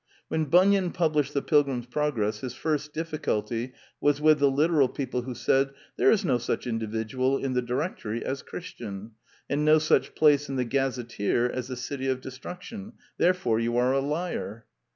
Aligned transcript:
When 0.29 0.45
Bunyan 0.45 0.93
published 0.93 1.35
The 1.35 1.43
Pilgrim's 1.43 1.85
Progress, 1.85 2.39
his 2.39 2.55
first 2.55 2.91
difficulty 2.91 3.73
was 3.99 4.19
with 4.19 4.39
the 4.39 4.49
literal 4.49 4.89
people 4.89 5.21
who 5.21 5.35
said," 5.35 5.73
There 5.95 6.09
is 6.09 6.25
no 6.25 6.39
such 6.39 6.65
individual 6.65 7.37
in 7.37 7.53
the 7.53 7.61
direc 7.61 7.99
tory 7.99 8.25
as 8.25 8.41
Christian, 8.41 9.11
and 9.47 9.63
no 9.63 9.77
such 9.77 10.15
place 10.15 10.49
in 10.49 10.55
the 10.55 10.65
gazet 10.65 11.09
teer 11.09 11.47
as 11.47 11.67
the 11.67 11.75
City 11.77 12.07
of 12.07 12.19
Destruction: 12.19 12.93
therefore 13.19 13.59
you 13.59 13.77
are 13.77 13.93
a 13.93 13.99
liar." 13.99 14.65